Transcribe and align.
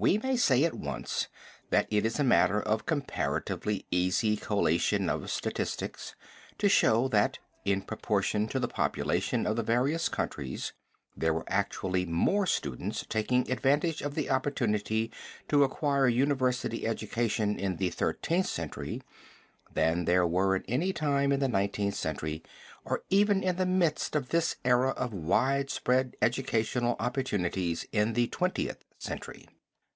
We 0.00 0.16
may 0.16 0.36
say 0.36 0.62
at 0.62 0.74
once 0.74 1.26
that 1.70 1.88
it 1.90 2.06
is 2.06 2.20
a 2.20 2.22
matter 2.24 2.62
of 2.62 2.86
comparatively 2.86 3.84
easy 3.90 4.36
collation 4.36 5.10
of 5.10 5.28
statistics 5.28 6.14
to 6.58 6.68
show, 6.68 7.08
that 7.08 7.40
in 7.64 7.82
proportion 7.82 8.46
to 8.50 8.60
the 8.60 8.68
population 8.68 9.44
of 9.44 9.56
the 9.56 9.64
various 9.64 10.08
countries, 10.08 10.72
there 11.16 11.34
were 11.34 11.42
actually 11.48 12.06
more 12.06 12.46
students 12.46 13.04
taking 13.08 13.50
advantage 13.50 14.00
of 14.00 14.14
the 14.14 14.30
opportunity 14.30 15.10
to 15.48 15.64
acquire 15.64 16.06
university 16.06 16.86
education 16.86 17.58
in 17.58 17.78
the 17.78 17.90
Thirteenth 17.90 18.46
Century, 18.46 19.02
than 19.74 20.04
there 20.04 20.24
were 20.28 20.54
at 20.54 20.62
any 20.68 20.92
time 20.92 21.32
in 21.32 21.40
the 21.40 21.48
Nineteenth 21.48 21.96
Century, 21.96 22.44
or 22.84 23.02
even 23.10 23.42
in 23.42 23.56
the 23.56 23.66
midst 23.66 24.14
of 24.14 24.28
this 24.28 24.54
era 24.64 24.90
of 24.90 25.12
widespread 25.12 26.14
educational 26.22 26.94
opportunities 27.00 27.84
in 27.90 28.12
the 28.12 28.28
Twentieth 28.28 28.84
Century. 28.98 29.44